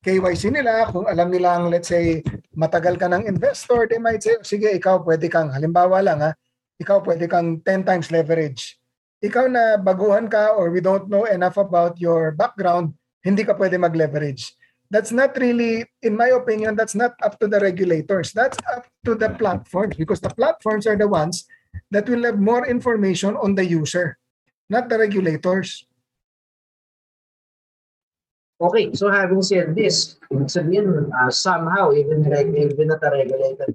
[0.00, 2.24] KYC nila, kung alam nilang, let's say,
[2.56, 6.32] matagal ka ng investor, they might say, sige, ikaw pwede kang, halimbawa lang ha,
[6.80, 8.80] ikaw pwede kang 10 times leverage.
[9.20, 13.80] Ikaw na baguhan ka or we don't know enough about your background, hindi ka pwede
[13.80, 14.56] mag-leverage.
[14.90, 18.32] That's not really, in my opinion, that's not up to the regulators.
[18.34, 21.46] That's up to the platforms because the platforms are the ones
[21.94, 24.18] that will have more information on the user,
[24.68, 25.86] not the regulators.
[28.60, 33.72] Okay, so having said this, ibig sabihin, uh, somehow, even, even at a regulated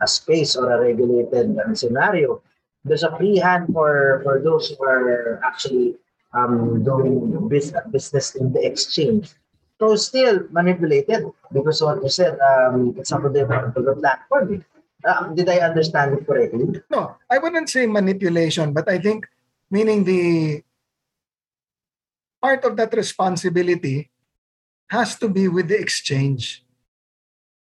[0.00, 2.42] a space or a regulated uh, scenario,
[2.84, 5.94] there's a free hand for, for those who are actually
[6.34, 9.34] um, doing business, in the exchange.
[9.80, 14.64] So still manipulated because what you said, um, it's up to the, to platform.
[15.04, 16.82] Uh, did I understand it correctly?
[16.90, 19.26] No, I wouldn't say manipulation, but I think
[19.70, 20.62] meaning the
[22.42, 24.10] part of that responsibility
[24.90, 26.64] has to be with the exchange.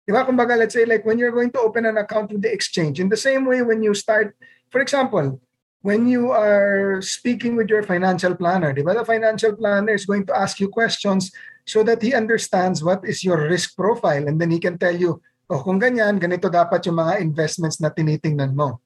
[0.08, 3.16] Let's say like when you're going to open an account with the exchange, in the
[3.16, 4.36] same way when you start,
[4.70, 5.40] for example,
[5.82, 8.94] when you are speaking with your financial planner, diba?
[8.94, 11.32] the financial planner is going to ask you questions
[11.66, 15.22] so that he understands what is your risk profile and then he can tell you,
[15.50, 18.80] oh, kung ganyan, ganito dapat yung mga investments na tinitingnan mo.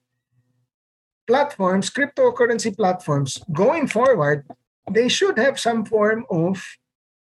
[1.27, 4.47] Platforms, cryptocurrency platforms, going forward,
[4.91, 6.61] they should have some form of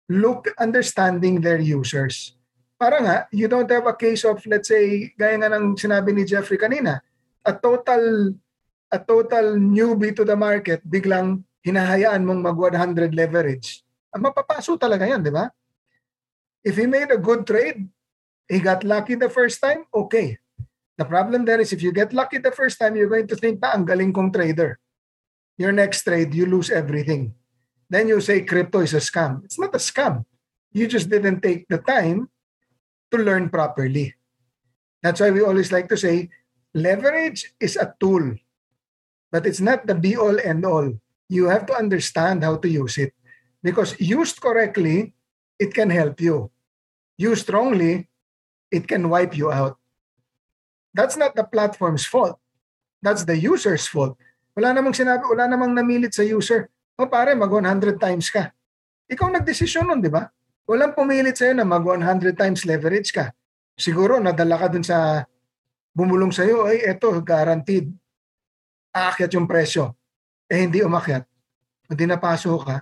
[0.08, 2.38] look understanding their users.
[2.80, 6.24] Para nga, you don't have a case of, let's say, gaya nga ng sinabi ni
[6.24, 7.02] Jeffrey kanina,
[7.44, 8.32] a total
[8.90, 13.86] a total newbie to the market, biglang hinahayaan mong mag 100 leverage.
[14.10, 15.54] Mapapaso talaga yan, di ba?
[16.66, 17.86] If he made a good trade,
[18.50, 20.42] he got lucky the first time, okay.
[20.98, 23.62] The problem there is if you get lucky the first time, you're going to think,
[23.62, 24.82] pa, ang galing kong trader.
[25.56, 27.38] Your next trade, you lose everything.
[27.88, 29.46] Then you say crypto is a scam.
[29.46, 30.26] It's not a scam.
[30.74, 32.30] You just didn't take the time
[33.12, 34.14] to learn properly.
[35.02, 36.30] That's why we always like to say
[36.74, 38.36] leverage is a tool,
[39.32, 40.94] but it's not the be all end all.
[41.30, 43.14] You have to understand how to use it
[43.62, 45.14] because used correctly,
[45.62, 46.50] it can help you.
[47.18, 48.10] Used wrongly,
[48.72, 49.78] it can wipe you out.
[50.94, 52.40] That's not the platform's fault.
[53.02, 54.18] That's the user's fault.
[54.58, 56.68] Wala namang sinabi, wala namang namilit sa user
[57.00, 58.52] o pare, mag 100 times ka.
[59.08, 60.28] Ikaw nagdesisyon nun, di ba?
[60.70, 63.34] Walang pumilit sa'yo na mag 100 times leverage ka.
[63.74, 65.24] Siguro nadala ka dun sa
[65.96, 67.90] bumulong sa'yo, ay eto, guaranteed.
[68.94, 69.94] Aakyat yung presyo.
[70.50, 71.26] Eh hindi umakyat.
[71.90, 72.78] Hindi napasok ka.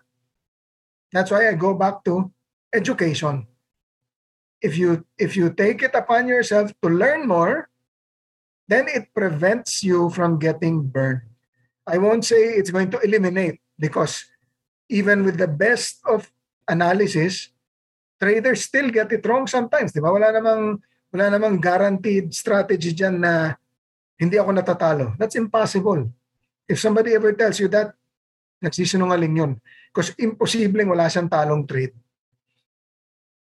[1.11, 2.31] That's why I go back to
[2.71, 3.47] education.
[4.59, 7.69] If you if you take it upon yourself to learn more,
[8.67, 11.27] then it prevents you from getting burned.
[11.87, 14.27] I won't say it's going to eliminate because
[14.91, 16.27] even with the best of
[16.67, 17.55] analysis,
[18.19, 19.95] traders still get it wrong sometimes.
[19.95, 20.11] Di ba?
[20.11, 20.83] Wala namang,
[21.15, 23.55] wala namang guaranteed strategy dyan na
[24.17, 25.05] hindi ako natatalo.
[25.21, 26.09] That's impossible.
[26.67, 27.93] If somebody ever tells you that,
[28.59, 29.51] nagsisinungaling yun.
[29.93, 31.93] Because imposibleng wala siyang talong trade.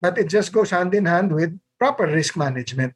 [0.02, 2.92] But it just goes hand in hand with proper risk management.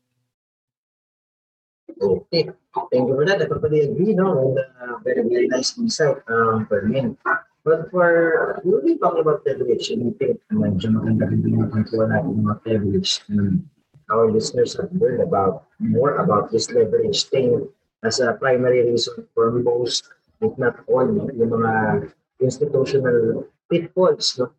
[2.00, 2.50] Okay.
[2.92, 3.42] Thank you for that.
[3.42, 4.38] I totally agree, no?
[4.38, 7.18] And uh, very, very nice insight, um, Fermin.
[7.64, 12.08] But for, we'll be talking about leverage, and I think medyo maganda rin yung kwentuhan
[12.08, 13.20] natin ng mga.
[13.28, 13.68] And
[14.10, 17.66] our listeners have heard about more about this leverage thing
[18.02, 22.10] as a primary reason for most, if not all, yung mga
[22.42, 24.50] institutional pitfalls no,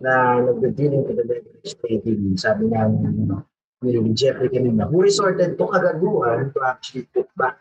[0.00, 2.38] na nagde-dealing with the leverage trading.
[2.38, 3.42] Sabi nga you know,
[3.82, 7.58] ni Jeffrey kanina, who resorted to kagaguhan to actually put back.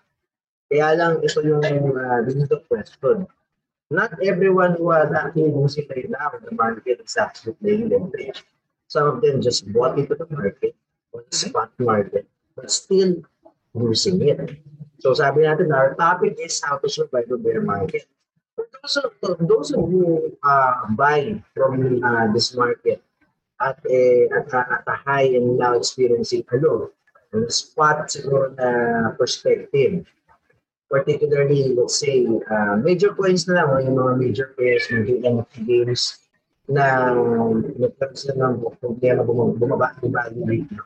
[0.70, 3.26] Kaya lang ito yung uh, is the question
[3.90, 8.46] not everyone who has actually losing right now the market is actually playing leverage.
[8.88, 10.76] Some of them just bought into the market
[11.12, 13.22] or the spot market, but still
[13.74, 14.62] losing it.
[15.00, 18.06] So sabi natin, our topic is how to survive the bear market.
[18.56, 19.12] For those of,
[19.48, 23.00] those of who uh, buy from uh, this market
[23.62, 26.92] at a, at a, at a high and now experiencing a low,
[27.34, 30.04] on a spot siguro na perspective,
[30.90, 36.18] particularly, let's say, uh, major coins na lang, yung mga major players ng NFT games
[36.70, 37.14] na
[37.78, 40.86] nagkaroon sila ng problema bumaba yung value right now.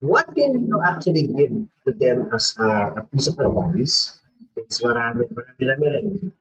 [0.00, 1.52] What can you actually give
[1.86, 4.20] to them as a, a piece of advice?
[4.56, 6.32] It's marami, marami na meron.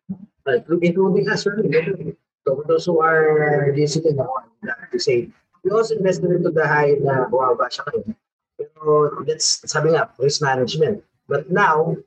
[0.46, 2.16] Uh, including us, really.
[2.46, 4.52] So for those who are listening, I want
[4.92, 5.30] to say,
[5.64, 8.14] we also invested into the high na bumaba siya kayo.
[8.60, 11.02] Pero that's, sabi nga, risk management.
[11.28, 11.98] But now,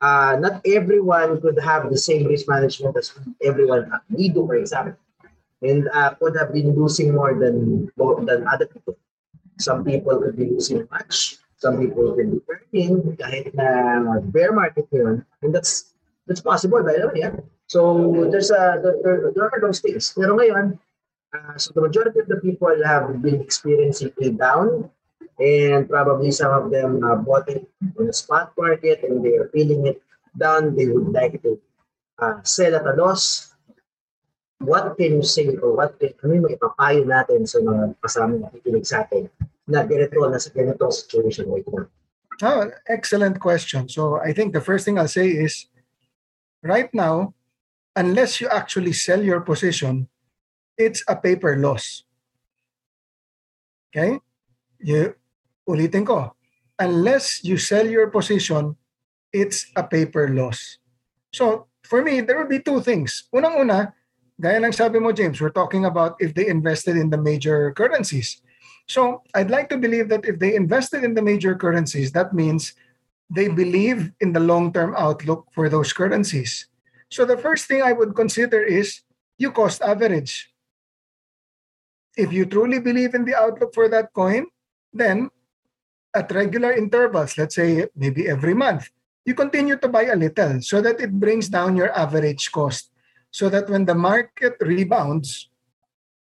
[0.00, 3.12] uh, not everyone could have the same risk management as
[3.44, 4.96] everyone we do, for example,
[5.60, 7.86] and uh, could have been losing more than
[8.26, 8.96] than other people.
[9.58, 11.36] Some people could be losing much.
[11.58, 15.24] Some people could be earning kahit na bear market yun.
[15.42, 15.94] And that's
[16.26, 17.26] that's possible, by the way.
[17.26, 17.36] Yeah?
[17.66, 20.12] So there's a there, there are those things.
[20.12, 20.76] Pero ngayon,
[21.32, 24.90] uh, so the majority of the people have been experiencing a down
[25.40, 27.64] and probably some of them uh, bought it
[27.98, 30.02] on the spot market and they are feeling it
[30.36, 30.76] down.
[30.76, 31.60] They would like to
[32.18, 33.51] uh, sell at a loss.
[34.62, 38.46] What can you say or what can, ano yung ipapayo natin sa mga kasama na
[38.46, 39.26] nakikinig sa atin
[39.66, 41.90] na ganito na sa ganito situation right now?
[42.42, 43.90] Oh, excellent question.
[43.90, 45.66] So I think the first thing I'll say is
[46.62, 47.34] right now,
[47.94, 50.08] unless you actually sell your position,
[50.78, 52.02] it's a paper loss.
[53.90, 54.18] Okay?
[54.78, 55.14] You
[55.68, 56.34] ulitin ko,
[56.78, 58.74] unless you sell your position,
[59.30, 60.78] it's a paper loss.
[61.32, 63.28] So, for me, there will be two things.
[63.32, 63.92] Unang-una,
[64.42, 68.42] gaya ng sabi mo, James, we're talking about if they invested in the major currencies.
[68.90, 72.74] So, I'd like to believe that if they invested in the major currencies, that means
[73.30, 76.66] they believe in the long-term outlook for those currencies.
[77.08, 79.06] So, the first thing I would consider is
[79.38, 80.50] you cost average.
[82.18, 84.50] If you truly believe in the outlook for that coin,
[84.92, 85.30] then
[86.12, 88.90] at regular intervals, let's say maybe every month,
[89.24, 92.91] you continue to buy a little so that it brings down your average cost.
[93.32, 95.48] So that when the market rebounds,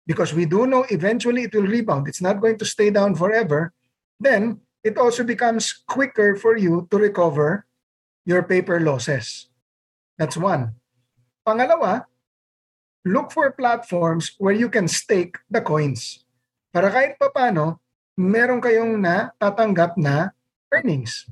[0.05, 3.73] because we do know eventually it will rebound, it's not going to stay down forever,
[4.21, 7.65] then it also becomes quicker for you to recover
[8.25, 9.49] your paper losses.
[10.17, 10.77] That's one.
[11.45, 12.05] Pangalawa,
[13.05, 16.23] look for platforms where you can stake the coins.
[16.71, 17.81] Para kahit papano,
[18.15, 20.29] meron kayong na tatanggap na
[20.71, 21.25] earnings.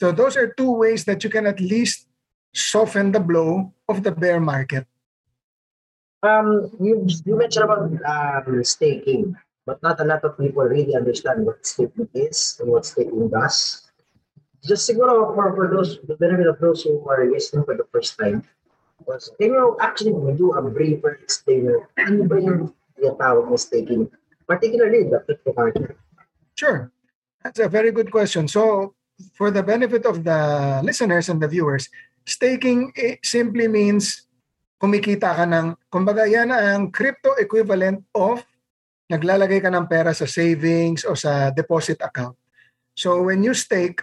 [0.00, 2.09] So those are two ways that you can at least
[2.52, 4.86] soften the blow of the bear market.
[6.22, 9.36] Um, you, you mentioned about um, staking,
[9.66, 13.90] but not a lot of people really understand what staking is and what staking does.
[14.62, 18.18] Just siguro for, for those, the benefit of those who are listening for the first
[18.18, 18.44] time,
[19.06, 21.88] was, can you actually do a briefer explainer?
[21.96, 24.10] Ano ba yung tinatawag na staking,
[24.46, 25.96] particularly the crypto market?
[26.54, 26.92] Sure.
[27.42, 28.48] That's a very good question.
[28.48, 28.94] So,
[29.32, 31.88] for the benefit of the listeners and the viewers,
[32.24, 32.92] staking
[33.24, 34.26] simply means
[34.80, 38.40] kumikita ka ng, kumbaga yan ang crypto equivalent of
[39.12, 42.38] naglalagay ka ng pera sa savings o sa deposit account.
[42.96, 44.00] So when you stake,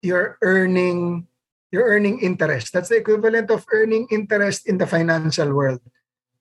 [0.00, 1.28] you're earning
[1.70, 2.74] you're earning interest.
[2.74, 5.78] That's the equivalent of earning interest in the financial world.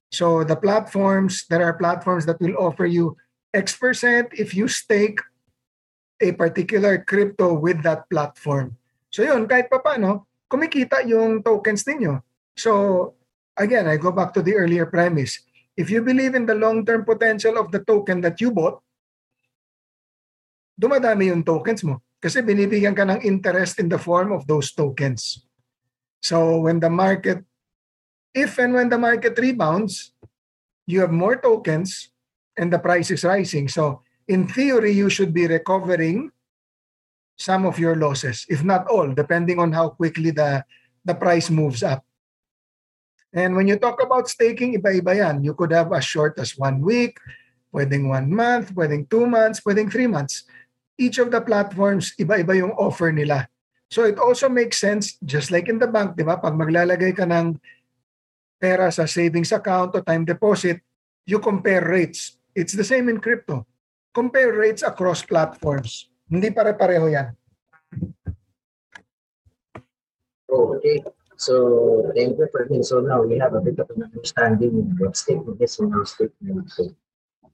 [0.10, 3.14] So the platforms, there are platforms that will offer you
[3.54, 5.22] X percent if you stake
[6.18, 8.78] a particular crypto with that platform.
[9.14, 12.20] So yun, kahit pa paano, kumikita yung tokens ninyo.
[12.58, 13.14] So
[13.56, 15.46] again, I go back to the earlier premise.
[15.78, 18.84] If you believe in the long-term potential of the token that you bought,
[20.76, 22.04] dumadami yung tokens mo.
[22.20, 25.48] Kasi binibigyan ka ng interest in the form of those tokens.
[26.20, 27.48] So when the market
[28.34, 30.12] if and when the market rebounds,
[30.86, 32.10] you have more tokens
[32.58, 33.68] and the price is rising.
[33.68, 36.32] So, in theory, you should be recovering
[37.40, 40.62] some of your losses, if not all, depending on how quickly the,
[41.08, 42.04] the price moves up.
[43.32, 45.44] And when you talk about staking, iba-iba yan.
[45.44, 47.18] You could have as short as one week,
[47.72, 50.44] pwedeng one month, pwedeng two months, pwedeng three months.
[51.00, 53.48] Each of the platforms, iba-iba yung offer nila.
[53.88, 56.38] So it also makes sense, just like in the bank, di ba?
[56.38, 57.56] Pag maglalagay ka ng
[58.60, 60.84] pera sa savings account o time deposit,
[61.24, 62.36] you compare rates.
[62.52, 63.64] It's the same in crypto.
[64.12, 66.09] Compare rates across platforms.
[66.30, 67.34] Hindi pare-pareho yan.
[70.50, 71.02] Okay.
[71.40, 72.90] So thank you for this.
[72.90, 76.04] So now we have a bit of an understanding of what statement is and how
[76.04, 76.94] statement is.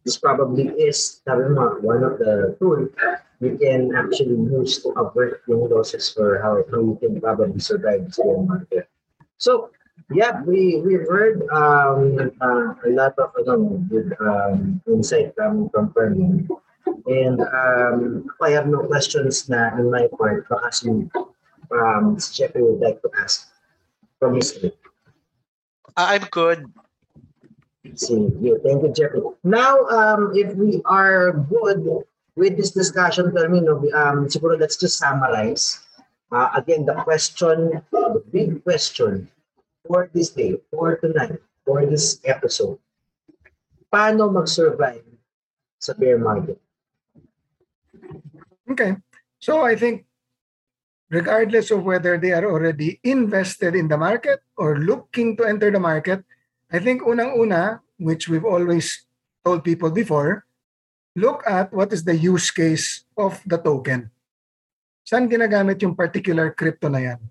[0.04, 2.94] This probably is one of the tools
[3.40, 8.10] we can actually use to avert yung losses for how, how you can probably survive
[8.14, 8.90] the market.
[9.38, 9.72] So
[10.14, 16.46] yeah, we we've heard um, uh, a lot of ano, good um, insight from from.
[17.06, 20.90] And um, I have no questions na in my part baka si
[21.74, 23.50] um, si Jeffrey would like to ask
[24.20, 24.54] from his
[25.98, 26.66] I'm good.
[27.96, 28.60] See you.
[28.66, 29.22] Thank you, Jeffrey.
[29.44, 32.04] Now, um, if we are good
[32.36, 35.80] with this discussion, Fermin, um, siguro let's just summarize.
[36.32, 39.30] Uh, again, the question, the big question
[39.88, 42.82] for this day, for tonight, for this episode,
[43.94, 45.06] paano mag-survive
[45.80, 46.60] sa bear market?
[48.70, 48.98] Okay.
[49.40, 50.06] So I think
[51.10, 55.80] regardless of whether they are already invested in the market or looking to enter the
[55.80, 56.26] market,
[56.72, 59.06] I think unang-una, which we've always
[59.46, 60.46] told people before,
[61.16, 64.10] look at what is the use case of the token.
[65.06, 67.22] Saan ginagamit yung particular crypto na yan?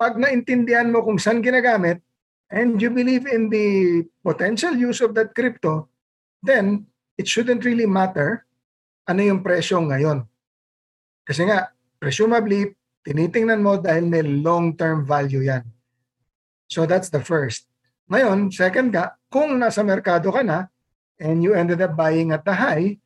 [0.00, 2.00] Pag naintindihan mo kung saan ginagamit
[2.48, 5.92] and you believe in the potential use of that crypto,
[6.40, 6.88] then
[7.20, 8.47] it shouldn't really matter
[9.08, 10.28] ano yung presyo ngayon.
[11.24, 15.64] Kasi nga, presumably, tinitingnan mo dahil may long-term value yan.
[16.68, 17.64] So that's the first.
[18.12, 20.68] Ngayon, second ka, kung nasa merkado ka na
[21.16, 23.00] and you ended up buying at the high,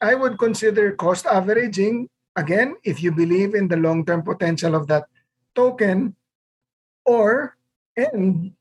[0.00, 5.04] I would consider cost averaging, again, if you believe in the long-term potential of that
[5.52, 6.16] token,
[7.04, 7.54] or
[7.94, 8.52] and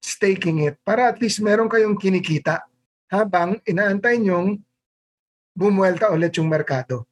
[0.00, 2.64] staking it para at least meron kayong kinikita
[3.12, 4.58] habang inaantay nyong
[5.60, 7.04] bumuelta ulit yung merkado.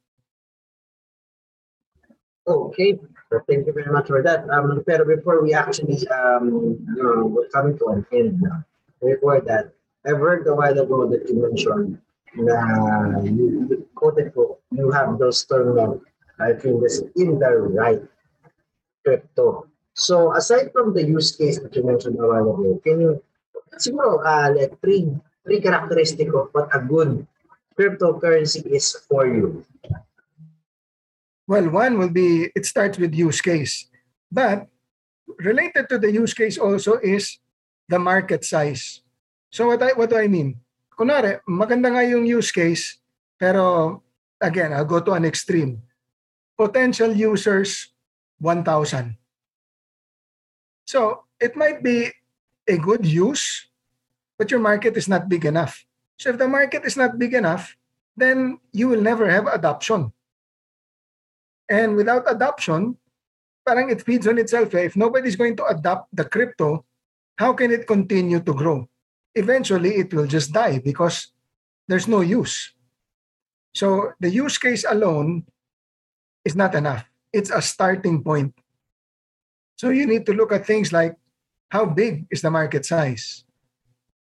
[2.49, 2.96] Okay,
[3.28, 4.49] so thank you very much for that.
[4.49, 8.64] Um, pero before we actually um, you know, we're coming to an end now.
[9.05, 9.76] Before that,
[10.09, 12.01] I've heard a while ago that you mentioned
[12.40, 16.01] na you, you quoted ko, you have those terminal,
[16.40, 18.01] I think this in the right
[19.05, 19.68] crypto.
[19.92, 23.12] So aside from the use case that you mentioned a while ago, can you
[23.76, 25.12] siguro uh, like three
[25.44, 27.28] three characteristic of what a good
[27.78, 29.62] cryptocurrency is for you?
[31.46, 33.86] Well, one will be it starts with use case.
[34.28, 34.66] But
[35.38, 37.38] related to the use case also is
[37.88, 39.00] the market size.
[39.54, 40.60] So what I what do I mean?
[40.92, 42.98] Kunwari, maganda nga yung use case,
[43.38, 44.02] pero
[44.42, 45.80] again, I'll go to an extreme.
[46.58, 47.94] Potential users
[48.42, 49.14] 1,000.
[50.84, 52.10] So it might be
[52.66, 53.70] a good use,
[54.36, 55.86] but your market is not big enough.
[56.18, 57.76] So if the market is not big enough,
[58.16, 60.12] then you will never have adoption.
[61.70, 62.98] And without adoption,
[63.64, 64.74] parang it feeds on itself.
[64.74, 64.90] Eh?
[64.90, 66.84] If nobody's going to adopt the crypto,
[67.38, 68.88] how can it continue to grow?
[69.34, 71.30] Eventually, it will just die because
[71.86, 72.74] there's no use.
[73.74, 75.46] So the use case alone
[76.44, 77.06] is not enough.
[77.32, 78.58] It's a starting point.
[79.76, 81.14] So you need to look at things like
[81.68, 83.44] how big is the market size?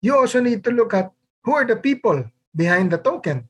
[0.01, 1.11] You also need to look at
[1.43, 2.23] who are the people
[2.55, 3.49] behind the token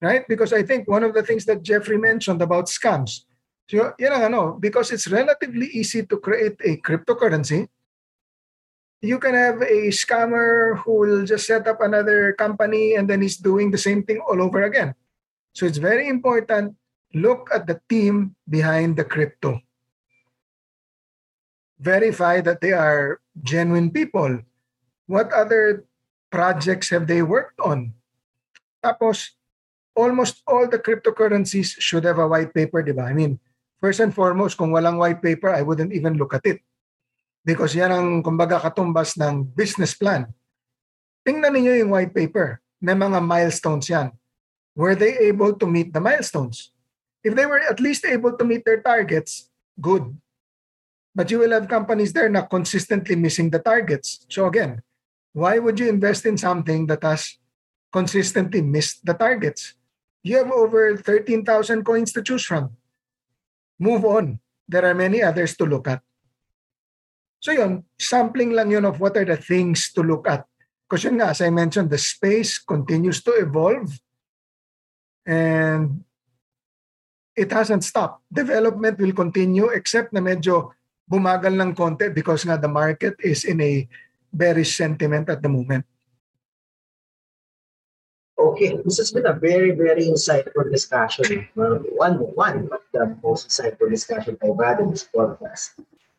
[0.00, 0.26] right?
[0.28, 3.24] Because I think one of the things that Jeffrey mentioned about scams,
[3.68, 7.68] so, you know, because it's relatively easy to create a cryptocurrency,
[9.00, 13.36] you can have a scammer who will just set up another company and then he's
[13.36, 14.94] doing the same thing all over again.
[15.52, 16.76] So it's very important
[17.14, 19.60] look at the team behind the crypto.
[21.78, 24.40] Verify that they are genuine people.
[25.06, 25.86] What other
[26.30, 27.92] projects have they worked on?
[28.80, 29.36] Tapos,
[29.92, 33.10] almost all the cryptocurrencies should have a white paper, di ba?
[33.10, 33.36] I mean,
[33.82, 36.62] first and foremost, kung walang white paper, I wouldn't even look at it.
[37.44, 40.30] Because yan ang, kumbaga, katumbas ng business plan.
[41.26, 42.62] Tingnan niyo yung white paper.
[42.80, 44.12] May mga milestones yan.
[44.72, 46.72] Were they able to meet the milestones?
[47.20, 50.08] If they were at least able to meet their targets, good.
[51.12, 54.24] But you will have companies there na consistently missing the targets.
[54.32, 54.80] So again,
[55.32, 57.38] why would you invest in something that has
[57.92, 59.74] consistently missed the targets?
[60.22, 62.76] You have over 13,000 coins to choose from.
[63.78, 64.38] Move on.
[64.68, 66.02] There are many others to look at.
[67.40, 70.44] So yun, sampling lang yun of what are the things to look at.
[70.84, 73.88] Because yun nga, as I mentioned, the space continues to evolve
[75.24, 76.04] and
[77.34, 78.20] it hasn't stopped.
[78.28, 80.76] Development will continue except na medyo
[81.08, 83.88] bumagal ng konti because nga the market is in a
[84.32, 85.84] bearish sentiment at the moment.
[88.40, 91.46] Okay, this has been a very, very insightful discussion.
[91.60, 95.76] Uh, one, one of the most insightful discussion I've had in this podcast.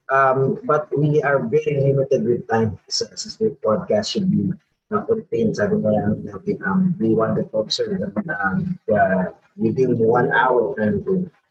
[0.09, 4.53] Um, but we are very limited with time since this podcast should be
[4.91, 5.57] uh, contained.
[5.57, 11.01] Sabi nga natin, um, we want to observe um, uh, within one hour and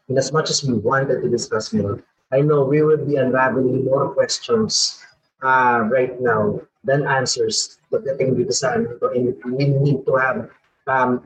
[0.07, 3.85] in as much as we wanted to discuss more, I know we will be unraveling
[3.85, 5.03] more questions
[5.41, 8.97] uh, right now than answers pagdating dito sa ano
[9.53, 10.49] we need to have
[10.89, 11.21] um,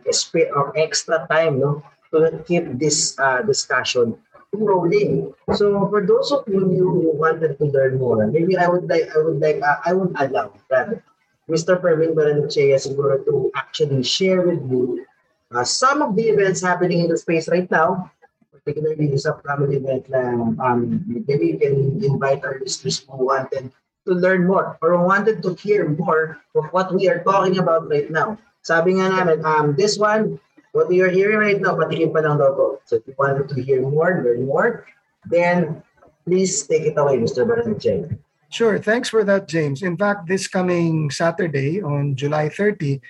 [0.55, 1.79] or extra time no
[2.11, 4.15] to keep this uh, discussion
[4.55, 5.33] rolling.
[5.51, 9.19] So for those of you who wanted to learn more, maybe I would like I
[9.19, 11.03] would like uh, I would allow that
[11.51, 11.75] Mr.
[11.79, 15.05] Pervin Baranchea siguro to actually share with you
[15.51, 18.09] uh, some of the events happening in the space right now
[18.49, 20.25] particularly sa family event na
[20.57, 23.69] um, maybe you can invite our listeners who wanted
[24.05, 28.09] to learn more or wanted to hear more of what we are talking about right
[28.09, 28.37] now.
[28.61, 30.39] Sabi nga namin, um, this one,
[30.71, 32.81] what we are hearing right now, patikin pa daw to.
[32.85, 34.85] So if you wanted to hear more, learn more,
[35.25, 35.81] then
[36.25, 37.45] please take it away, Mr.
[37.45, 38.17] Baranche.
[38.49, 38.77] Sure.
[38.79, 39.81] Thanks for that, James.
[39.81, 43.01] In fact, this coming Saturday on July 30,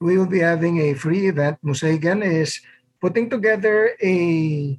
[0.00, 1.58] we will be having a free event.
[1.64, 2.60] Musaigan is
[3.00, 4.78] putting together a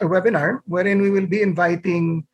[0.00, 2.24] a webinar wherein we will be inviting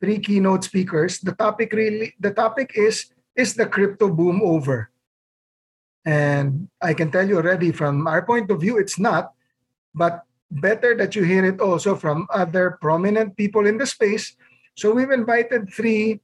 [0.00, 1.20] three keynote speakers.
[1.20, 4.90] The topic really the topic is is the crypto boom over?
[6.04, 9.32] And I can tell you already from our point of view it's not,
[9.94, 14.34] but better that you hear it also from other prominent people in the space.
[14.74, 16.20] So we've invited three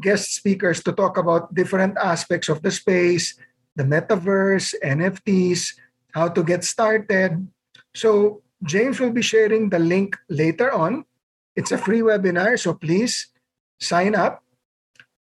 [0.00, 3.36] guest speakers to talk about different aspects of the space,
[3.76, 5.74] the metaverse, NFTs,
[6.12, 7.48] how to get started.
[7.94, 11.04] So James will be sharing the link later on.
[11.56, 13.28] It's a free webinar, so please
[13.80, 14.44] sign up,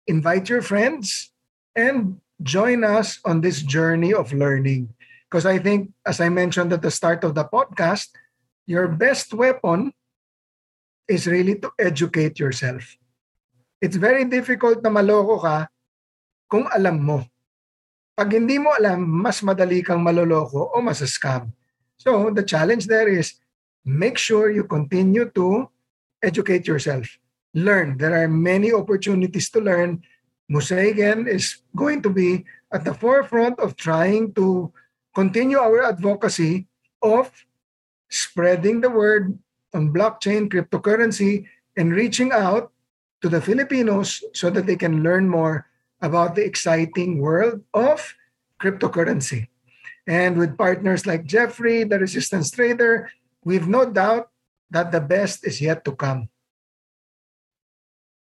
[0.07, 1.31] invite your friends,
[1.74, 4.93] and join us on this journey of learning.
[5.31, 8.11] Because I think, as I mentioned at the start of the podcast,
[8.66, 9.93] your best weapon
[11.09, 12.99] is really to educate yourself.
[13.81, 15.70] It's very difficult na maloko ka
[16.51, 17.22] kung alam mo.
[18.16, 21.53] Pag hindi mo alam, mas madali kang maloloko o masascam.
[22.01, 23.39] So the challenge there is
[23.85, 25.68] make sure you continue to
[26.27, 27.07] educate yourself.
[27.55, 27.97] Learn.
[27.97, 30.03] There are many opportunities to learn.
[30.51, 34.72] Musaigen is going to be at the forefront of trying to
[35.14, 36.66] continue our advocacy
[37.01, 37.31] of
[38.11, 39.39] spreading the word
[39.72, 41.47] on blockchain, cryptocurrency,
[41.77, 42.72] and reaching out
[43.22, 45.66] to the Filipinos so that they can learn more
[46.03, 48.14] about the exciting world of
[48.61, 49.49] cryptocurrency.
[50.07, 53.11] And with partners like Jeffrey, the Resistance Trader,
[53.43, 54.31] we've no doubt
[54.71, 56.29] that the best is yet to come.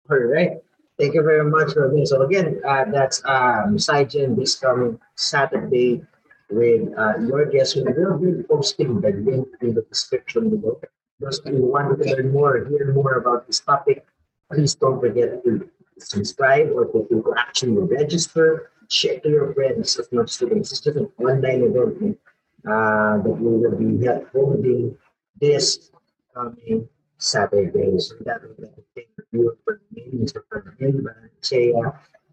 [0.10, 0.62] All right.
[0.98, 2.06] Thank you very much, Robin.
[2.06, 6.04] So again, uh, that's um, Saijen this coming Saturday
[6.50, 7.76] with uh, your guest.
[7.76, 10.80] We will be posting the link in the description below.
[11.20, 14.06] Those who want to learn more, hear more about this topic,
[14.52, 15.68] please don't forget to
[15.98, 20.72] subscribe or to, to actually register share to your friends as much students.
[20.72, 22.20] It's just an online event
[22.68, 24.98] uh, that we will be holding
[25.40, 25.92] this
[26.36, 26.90] Ferdinand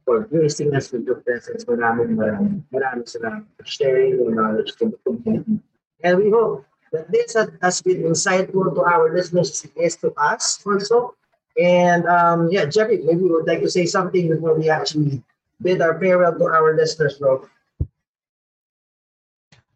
[0.05, 1.65] for gracing us with your presence.
[1.65, 5.63] Maraming maraming maraming salamat for sharing your knowledge to the community.
[6.03, 11.15] And we hope that this has been insightful to our listeners as to us also.
[11.55, 15.23] And um, yeah, Jeffrey, maybe you would like to say something before we actually
[15.63, 17.47] bid our farewell to our listeners, bro?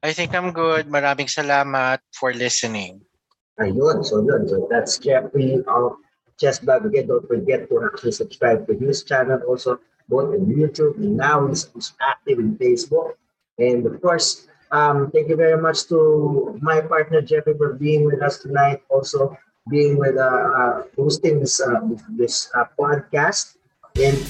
[0.02, 0.90] I think I'm good.
[0.90, 3.06] Maraming salamat for listening.
[3.60, 4.48] Ayun, so yun.
[4.48, 5.96] So that's Jeffrey of
[6.38, 6.92] Chess Blog.
[6.92, 11.72] Don't forget to actually subscribe to his channel also, both in YouTube and now he's,
[11.72, 13.16] he's active in Facebook.
[13.58, 18.22] And of course, um, thank you very much to my partner Jeffrey for being with
[18.22, 18.82] us tonight.
[18.90, 19.36] Also,
[19.70, 21.80] being with uh, uh hosting this uh,
[22.10, 23.56] this uh, podcast.
[23.96, 24.20] And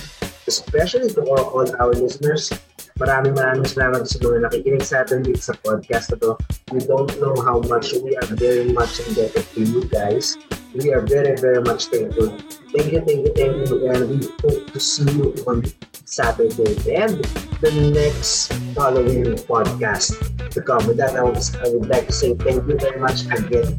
[0.46, 2.52] especially to all, all our listeners.
[2.96, 6.30] Maraming maraming salamat sa mga nakikinig sa atin dito sa podcast na to.
[6.72, 10.40] We don't know how much we are very much indebted to you guys.
[10.72, 12.36] We are very, very much thankful.
[12.72, 13.76] Thank you, thank you, thank you.
[13.92, 15.64] And we hope to see you on
[16.08, 17.20] Saturday and
[17.60, 20.16] the next following podcast
[20.56, 20.84] to come.
[20.88, 23.76] With that, I would, I would like to say thank you very much again.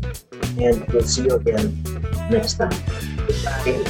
[0.61, 1.81] And we'll see you again
[2.29, 2.73] next time.
[3.25, 3.81] Goodbye.